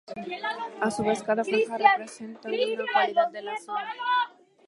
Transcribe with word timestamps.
A 0.81 0.89
su 0.89 1.03
vez, 1.03 1.21
cada 1.21 1.43
franja 1.43 1.77
representa 1.77 2.49
una 2.49 2.91
cualidad 2.91 3.27
de 3.29 3.41
la 3.43 3.55
zona. 3.59 3.93